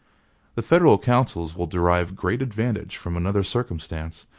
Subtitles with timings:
[0.55, 4.25] The federal councils will derive great advantage from another circumstance.